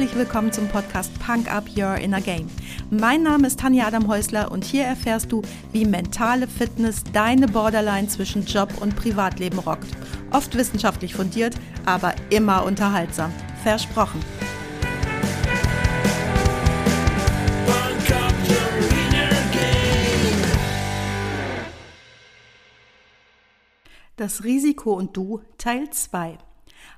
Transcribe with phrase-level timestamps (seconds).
[0.00, 2.48] herzlich willkommen zum Podcast Punk Up Your Inner Game.
[2.88, 5.42] Mein Name ist Tanja Adam Häusler und hier erfährst du,
[5.72, 9.88] wie mentale Fitness deine Borderline zwischen Job und Privatleben rockt.
[10.30, 13.30] Oft wissenschaftlich fundiert, aber immer unterhaltsam.
[13.62, 14.20] Versprochen.
[24.16, 26.38] Das Risiko und du Teil 2.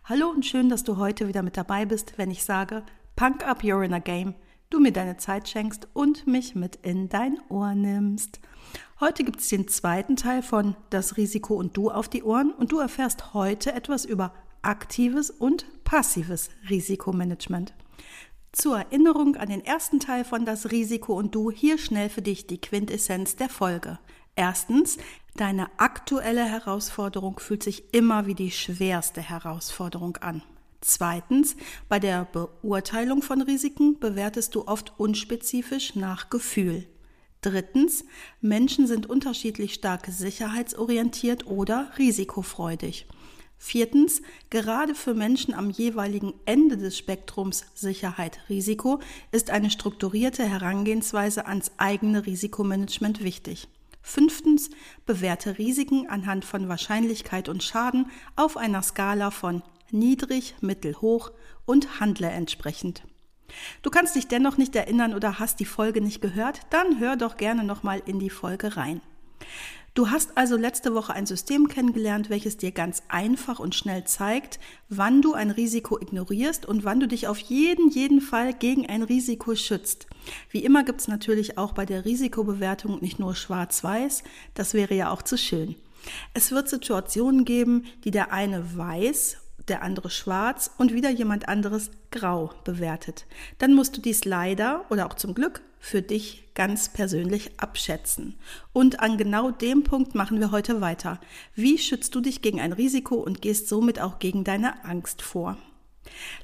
[0.05, 2.83] Hallo und schön, dass du heute wieder mit dabei bist, wenn ich sage,
[3.23, 4.35] Punk up your inner game,
[4.69, 8.41] du mir deine Zeit schenkst und mich mit in dein Ohr nimmst.
[8.99, 12.73] Heute gibt es den zweiten Teil von Das Risiko und du auf die Ohren und
[12.73, 17.75] du erfährst heute etwas über aktives und passives Risikomanagement.
[18.51, 22.49] Zur Erinnerung an den ersten Teil von Das Risiko und du hier schnell für dich
[22.49, 24.01] die Quintessenz der Folge.
[24.35, 24.99] Erstens,
[25.37, 30.43] deine aktuelle Herausforderung fühlt sich immer wie die schwerste Herausforderung an.
[30.85, 31.55] Zweitens,
[31.89, 36.89] bei der Beurteilung von Risiken bewertest du oft unspezifisch nach Gefühl.
[37.41, 38.05] Drittens,
[38.41, 43.07] Menschen sind unterschiedlich stark sicherheitsorientiert oder risikofreudig.
[43.59, 48.99] Viertens, gerade für Menschen am jeweiligen Ende des Spektrums Sicherheit, Risiko
[49.31, 53.69] ist eine strukturierte Herangehensweise ans eigene Risikomanagement wichtig.
[54.03, 54.71] Fünftens,
[55.07, 59.63] bewerte Risiken anhand von Wahrscheinlichkeit und Schaden auf einer Skala von
[59.93, 61.33] niedrig, mittel, hoch
[61.65, 63.05] und handle entsprechend.
[63.83, 66.61] Du kannst dich dennoch nicht erinnern oder hast die Folge nicht gehört?
[66.71, 69.01] Dann hör doch gerne nochmal in die Folge rein.
[69.95, 74.59] Du hast also letzte Woche ein System kennengelernt, welches dir ganz einfach und schnell zeigt,
[74.89, 79.03] wann du ein Risiko ignorierst und wann du dich auf jeden, jeden Fall gegen ein
[79.03, 80.07] Risiko schützt.
[80.49, 84.23] Wie immer gibt es natürlich auch bei der Risikobewertung nicht nur schwarz-weiß,
[84.55, 85.77] das wäre ja auch zu schön.
[86.33, 89.37] Es wird Situationen geben, die der eine weiß
[89.69, 93.27] der andere schwarz und wieder jemand anderes grau bewertet.
[93.59, 98.37] Dann musst du dies leider oder auch zum Glück für dich ganz persönlich abschätzen.
[98.73, 101.21] Und an genau dem Punkt machen wir heute weiter.
[101.55, 105.59] Wie schützt du dich gegen ein Risiko und gehst somit auch gegen deine Angst vor?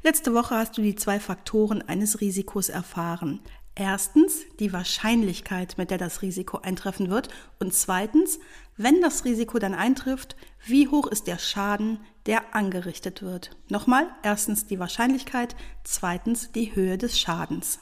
[0.03, 3.41] Letzte Woche hast du die zwei Faktoren eines Risikos erfahren.
[3.75, 7.29] Erstens die Wahrscheinlichkeit, mit der das Risiko eintreffen wird.
[7.61, 8.41] Und zweitens,
[8.77, 10.35] wenn das Risiko dann eintrifft,
[10.67, 13.51] wie hoch ist der Schaden, der angerichtet wird.
[13.69, 17.81] Nochmal, erstens die Wahrscheinlichkeit, zweitens die Höhe des Schadens.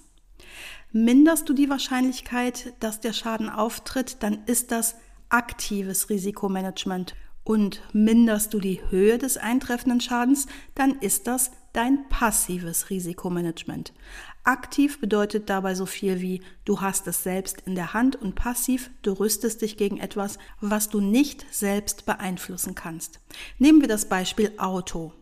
[0.93, 4.95] Minderst du die Wahrscheinlichkeit, dass der Schaden auftritt, dann ist das
[5.29, 7.17] aktives Risikomanagement.
[7.43, 13.93] Und minderst du die Höhe des eintreffenden Schadens, dann ist das dein passives Risikomanagement.
[14.47, 18.91] Aktiv bedeutet dabei so viel wie du hast es selbst in der Hand und passiv
[19.03, 23.19] du rüstest dich gegen etwas, was du nicht selbst beeinflussen kannst.
[23.59, 25.13] Nehmen wir das Beispiel Auto.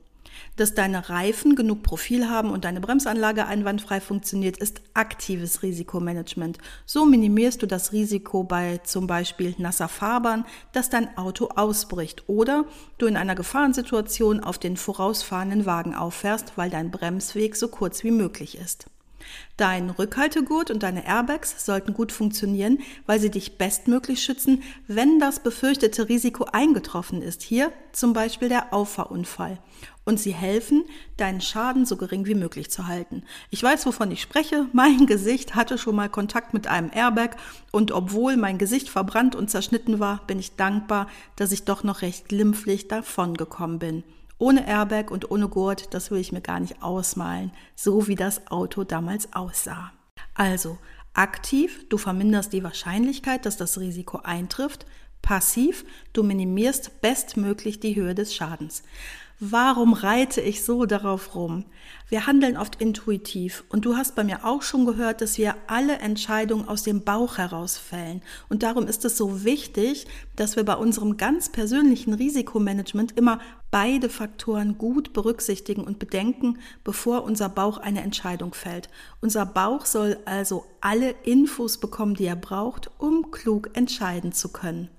[0.56, 6.58] Dass deine Reifen genug Profil haben und deine Bremsanlage einwandfrei funktioniert, ist aktives Risikomanagement.
[6.84, 12.66] So minimierst du das Risiko bei zum Beispiel nasser Fahrbahn, dass dein Auto ausbricht oder
[12.98, 18.10] du in einer Gefahrensituation auf den vorausfahrenden Wagen auffährst, weil dein Bremsweg so kurz wie
[18.10, 18.90] möglich ist.
[19.56, 25.40] Dein Rückhaltegurt und deine Airbags sollten gut funktionieren, weil sie dich bestmöglich schützen, wenn das
[25.40, 27.42] befürchtete Risiko eingetroffen ist.
[27.42, 29.58] Hier zum Beispiel der Auffahrunfall.
[30.04, 30.84] Und sie helfen,
[31.16, 33.22] deinen Schaden so gering wie möglich zu halten.
[33.50, 34.66] Ich weiß, wovon ich spreche.
[34.72, 37.36] Mein Gesicht hatte schon mal Kontakt mit einem Airbag
[37.70, 42.02] und obwohl mein Gesicht verbrannt und zerschnitten war, bin ich dankbar, dass ich doch noch
[42.02, 44.04] recht glimpflich davongekommen bin.
[44.38, 48.48] Ohne Airbag und ohne Gurt, das will ich mir gar nicht ausmalen, so wie das
[48.48, 49.92] Auto damals aussah.
[50.34, 50.78] Also,
[51.12, 54.86] aktiv, du verminderst die Wahrscheinlichkeit, dass das Risiko eintrifft.
[55.22, 58.82] Passiv, du minimierst bestmöglich die Höhe des Schadens.
[59.40, 61.64] Warum reite ich so darauf rum?
[62.08, 65.98] Wir handeln oft intuitiv und du hast bei mir auch schon gehört, dass wir alle
[65.98, 68.22] Entscheidungen aus dem Bauch heraus fällen.
[68.48, 70.06] Und darum ist es so wichtig,
[70.36, 73.40] dass wir bei unserem ganz persönlichen Risikomanagement immer
[73.72, 78.88] beide Faktoren gut berücksichtigen und bedenken, bevor unser Bauch eine Entscheidung fällt.
[79.20, 84.90] Unser Bauch soll also alle Infos bekommen, die er braucht, um klug entscheiden zu können.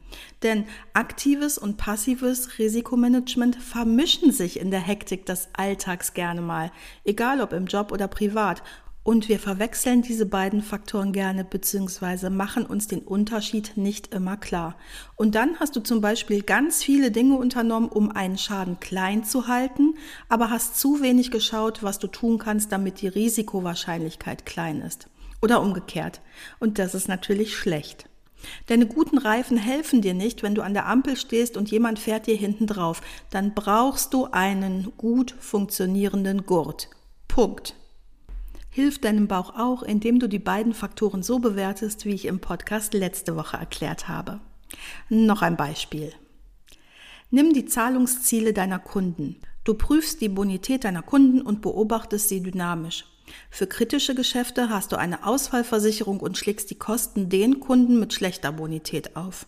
[0.44, 6.72] Denn aktives und passives Risikomanagement vermischen sich in der Hektik des Alltags gerne mal,
[7.04, 8.64] egal ob im Job oder privat.
[9.08, 12.32] Und wir verwechseln diese beiden Faktoren gerne bzw.
[12.32, 14.76] machen uns den Unterschied nicht immer klar.
[15.16, 19.48] Und dann hast du zum Beispiel ganz viele Dinge unternommen, um einen Schaden klein zu
[19.48, 19.94] halten,
[20.28, 25.08] aber hast zu wenig geschaut, was du tun kannst, damit die Risikowahrscheinlichkeit klein ist.
[25.40, 26.22] Oder umgekehrt.
[26.58, 28.10] Und das ist natürlich schlecht.
[28.68, 32.28] Deine guten Reifen helfen dir nicht, wenn du an der Ampel stehst und jemand fährt
[32.28, 33.02] dir hinten drauf.
[33.30, 36.90] Dann brauchst du einen gut funktionierenden Gurt.
[37.28, 37.76] Punkt.
[38.70, 42.94] hilft deinem Bauch auch, indem du die beiden Faktoren so bewertest, wie ich im Podcast
[42.94, 44.40] letzte Woche erklärt habe.
[45.10, 46.12] Noch ein Beispiel.
[47.32, 49.38] Nimm die Zahlungsziele deiner Kunden.
[49.64, 53.06] Du prüfst die Bonität deiner Kunden und beobachtest sie dynamisch.
[53.50, 58.52] Für kritische Geschäfte hast du eine Ausfallversicherung und schlägst die Kosten den Kunden mit schlechter
[58.52, 59.46] Bonität auf.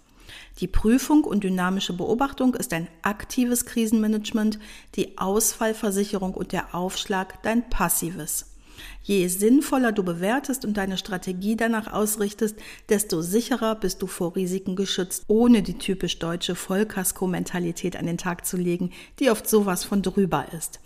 [0.59, 4.59] Die Prüfung und dynamische Beobachtung ist ein aktives Krisenmanagement,
[4.95, 8.53] die Ausfallversicherung und der Aufschlag dein passives.
[9.03, 12.57] Je sinnvoller du bewertest und deine Strategie danach ausrichtest,
[12.89, 18.45] desto sicherer bist du vor Risiken geschützt, ohne die typisch deutsche Vollkasko-Mentalität an den Tag
[18.45, 20.79] zu legen, die oft sowas von drüber ist.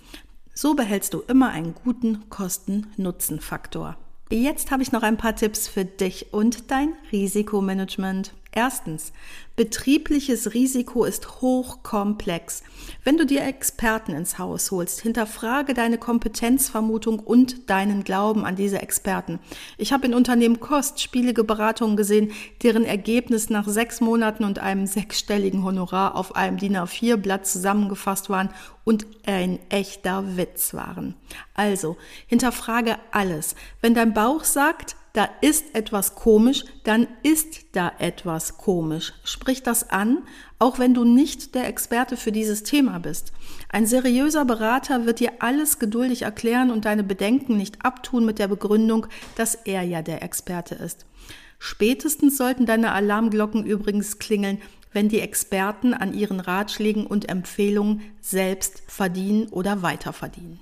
[0.53, 3.97] So behältst du immer einen guten Kosten-Nutzen-Faktor.
[4.29, 8.33] Jetzt habe ich noch ein paar Tipps für dich und dein Risikomanagement.
[8.53, 9.13] Erstens,
[9.55, 12.63] betriebliches Risiko ist hochkomplex.
[13.05, 18.81] Wenn du dir Experten ins Haus holst, hinterfrage deine Kompetenzvermutung und deinen Glauben an diese
[18.81, 19.39] Experten.
[19.77, 25.63] Ich habe in Unternehmen kostspielige Beratungen gesehen, deren Ergebnis nach sechs Monaten und einem sechsstelligen
[25.63, 28.49] Honorar auf einem DIN A4-Blatt zusammengefasst waren
[28.83, 31.15] und ein echter Witz waren.
[31.53, 31.95] Also,
[32.27, 33.55] hinterfrage alles.
[33.79, 39.13] Wenn dein Bauch sagt, da ist etwas komisch, dann ist da etwas komisch.
[39.23, 40.19] Sprich das an,
[40.57, 43.33] auch wenn du nicht der Experte für dieses Thema bist.
[43.69, 48.47] Ein seriöser Berater wird dir alles geduldig erklären und deine Bedenken nicht abtun mit der
[48.47, 51.05] Begründung, dass er ja der Experte ist.
[51.59, 54.59] Spätestens sollten deine Alarmglocken übrigens klingeln,
[54.93, 60.59] wenn die Experten an ihren Ratschlägen und Empfehlungen selbst verdienen oder weiterverdienen.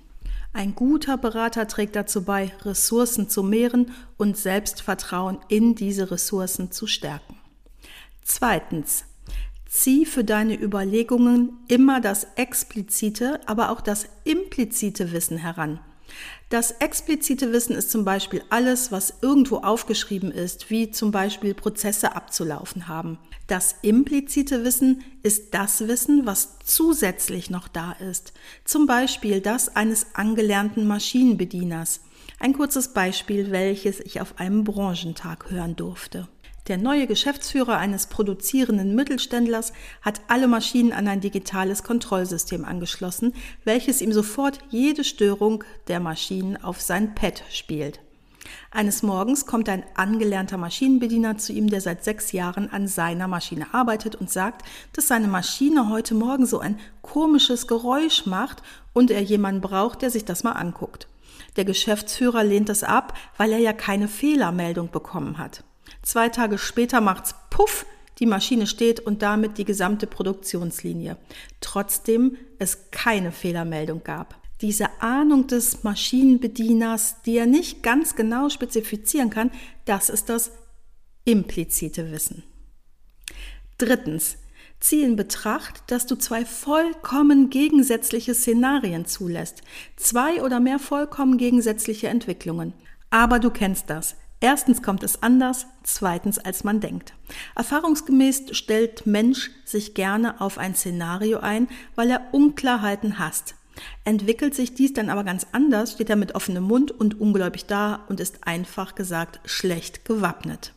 [0.51, 6.87] Ein guter Berater trägt dazu bei, Ressourcen zu mehren und Selbstvertrauen in diese Ressourcen zu
[6.87, 7.37] stärken.
[8.23, 9.05] Zweitens,
[9.67, 15.79] zieh für deine Überlegungen immer das explizite, aber auch das implizite Wissen heran.
[16.49, 22.15] Das explizite Wissen ist zum Beispiel alles, was irgendwo aufgeschrieben ist, wie zum Beispiel Prozesse
[22.15, 23.19] abzulaufen haben.
[23.49, 28.31] Das implizite Wissen ist das Wissen, was zusätzlich noch da ist.
[28.63, 32.01] Zum Beispiel das eines angelernten Maschinenbedieners.
[32.39, 36.27] Ein kurzes Beispiel, welches ich auf einem Branchentag hören durfte.
[36.67, 39.73] Der neue Geschäftsführer eines produzierenden Mittelständlers
[40.03, 46.55] hat alle Maschinen an ein digitales Kontrollsystem angeschlossen, welches ihm sofort jede Störung der Maschinen
[46.63, 47.99] auf sein Pad spielt.
[48.71, 53.73] Eines Morgens kommt ein angelernter Maschinenbediener zu ihm, der seit sechs Jahren an seiner Maschine
[53.73, 58.63] arbeitet und sagt, dass seine Maschine heute Morgen so ein komisches Geräusch macht
[58.93, 61.07] und er jemanden braucht, der sich das mal anguckt.
[61.55, 65.63] Der Geschäftsführer lehnt es ab, weil er ja keine Fehlermeldung bekommen hat.
[66.03, 67.85] Zwei Tage später macht's Puff,
[68.19, 71.17] die Maschine steht und damit die gesamte Produktionslinie.
[71.61, 74.38] Trotzdem es keine Fehlermeldung gab.
[74.61, 79.51] Diese Ahnung des Maschinenbedieners, die er nicht ganz genau spezifizieren kann,
[79.85, 80.51] das ist das
[81.23, 82.43] implizite Wissen.
[83.77, 84.37] Drittens,
[84.79, 89.61] zieh in Betracht, dass du zwei vollkommen gegensätzliche Szenarien zulässt,
[89.95, 92.73] zwei oder mehr vollkommen gegensätzliche Entwicklungen.
[93.09, 94.15] Aber du kennst das.
[94.41, 97.13] Erstens kommt es anders, zweitens als man denkt.
[97.55, 103.55] Erfahrungsgemäß stellt Mensch sich gerne auf ein Szenario ein, weil er Unklarheiten hasst.
[104.03, 108.05] Entwickelt sich dies dann aber ganz anders, steht er mit offenem Mund und ungläubig da
[108.09, 110.73] und ist einfach gesagt schlecht gewappnet.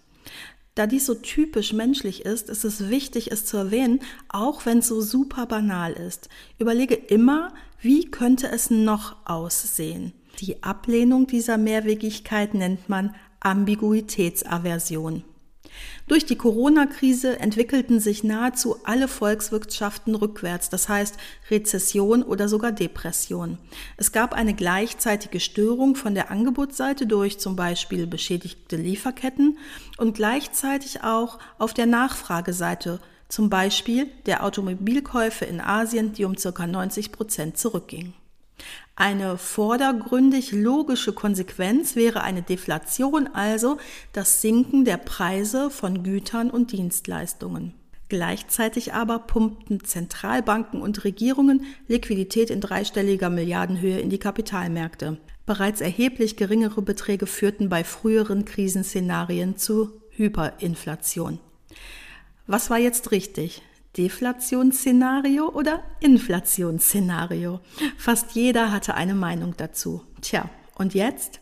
[0.75, 4.89] Da dies so typisch menschlich ist, ist es wichtig, es zu erwähnen, auch wenn es
[4.89, 6.31] so super banal ist.
[6.59, 10.13] Überlege immer, wie könnte es noch aussehen?
[10.41, 15.25] Die Ablehnung dieser Mehrwegigkeit nennt man Ambiguitätsaversion.
[16.09, 21.17] Durch die Corona-Krise entwickelten sich nahezu alle Volkswirtschaften rückwärts, das heißt
[21.51, 23.59] Rezession oder sogar Depression.
[23.97, 29.59] Es gab eine gleichzeitige Störung von der Angebotsseite durch zum Beispiel beschädigte Lieferketten
[29.97, 36.67] und gleichzeitig auch auf der Nachfrageseite, zum Beispiel der Automobilkäufe in Asien, die um ca.
[36.67, 38.15] 90 Prozent zurückgingen.
[38.95, 43.79] Eine vordergründig logische Konsequenz wäre eine Deflation, also
[44.13, 47.75] das Sinken der Preise von Gütern und Dienstleistungen.
[48.09, 55.17] Gleichzeitig aber pumpten Zentralbanken und Regierungen Liquidität in dreistelliger Milliardenhöhe in die Kapitalmärkte.
[55.47, 61.39] Bereits erheblich geringere Beträge führten bei früheren Krisenszenarien zu Hyperinflation.
[62.47, 63.63] Was war jetzt richtig?
[63.97, 67.61] Deflationsszenario oder Inflationsszenario.
[67.99, 70.03] Fast jeder hatte eine Meinung dazu.
[70.21, 71.41] Tja, und jetzt?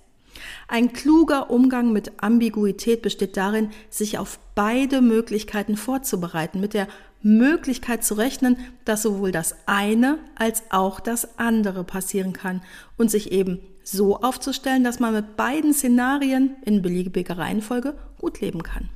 [0.68, 6.88] Ein kluger Umgang mit Ambiguität besteht darin, sich auf beide Möglichkeiten vorzubereiten, mit der
[7.22, 12.62] Möglichkeit zu rechnen, dass sowohl das eine als auch das andere passieren kann
[12.96, 18.62] und sich eben so aufzustellen, dass man mit beiden Szenarien in beliebiger Reihenfolge gut leben
[18.62, 18.88] kann.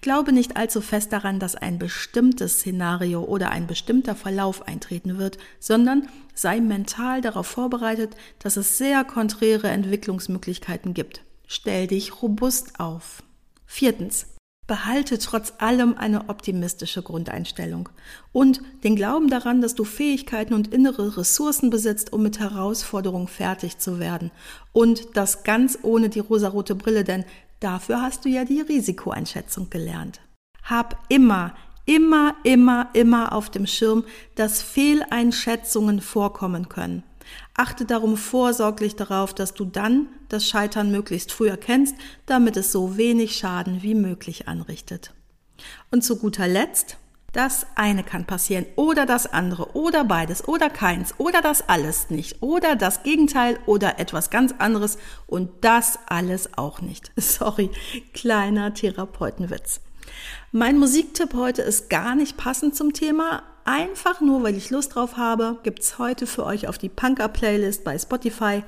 [0.00, 5.36] Glaube nicht allzu fest daran, dass ein bestimmtes Szenario oder ein bestimmter Verlauf eintreten wird,
[5.58, 11.20] sondern sei mental darauf vorbereitet, dass es sehr konträre Entwicklungsmöglichkeiten gibt.
[11.46, 13.22] Stell dich robust auf.
[13.66, 14.26] Viertens.
[14.66, 17.88] Behalte trotz allem eine optimistische Grundeinstellung
[18.30, 23.78] und den Glauben daran, dass du Fähigkeiten und innere Ressourcen besitzt, um mit Herausforderungen fertig
[23.78, 24.30] zu werden.
[24.72, 27.24] Und das ganz ohne die rosarote Brille, denn
[27.60, 30.20] dafür hast du ja die Risikoeinschätzung gelernt.
[30.62, 31.54] Hab immer,
[31.86, 37.02] immer, immer, immer auf dem Schirm, dass Fehleinschätzungen vorkommen können.
[37.56, 41.94] Achte darum vorsorglich darauf, dass du dann das Scheitern möglichst früh erkennst,
[42.26, 45.12] damit es so wenig Schaden wie möglich anrichtet.
[45.90, 46.96] Und zu guter Letzt,
[47.32, 52.42] das eine kann passieren oder das andere oder beides oder keins oder das alles nicht
[52.42, 57.12] oder das Gegenteil oder etwas ganz anderes und das alles auch nicht.
[57.16, 57.70] Sorry,
[58.12, 59.80] kleiner Therapeutenwitz.
[60.50, 65.16] Mein Musiktipp heute ist gar nicht passend zum Thema, Einfach nur, weil ich Lust drauf
[65.16, 68.64] habe, gibt's heute für euch auf die Punker-Playlist bei Spotify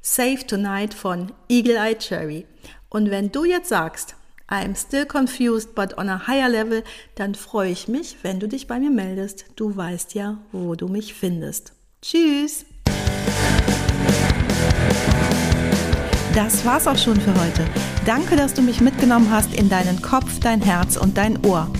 [0.00, 2.46] Save Tonight von Eagle Eye Cherry.
[2.88, 4.16] Und wenn du jetzt sagst,
[4.52, 8.66] I'm still confused but on a higher level, dann freue ich mich, wenn du dich
[8.66, 9.46] bei mir meldest.
[9.56, 11.72] Du weißt ja, wo du mich findest.
[12.02, 12.66] Tschüss!
[16.34, 17.64] Das war's auch schon für heute.
[18.04, 21.70] Danke, dass du mich mitgenommen hast in deinen Kopf, dein Herz und dein Ohr.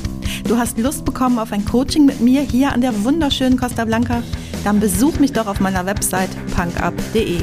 [0.45, 4.23] Du hast Lust bekommen auf ein Coaching mit mir hier an der wunderschönen Costa Blanca?
[4.65, 7.43] Dann besuch mich doch auf meiner Website punkup.de.